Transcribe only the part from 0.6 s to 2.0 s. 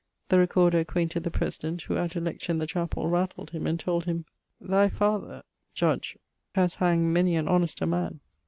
acquainted the President, who,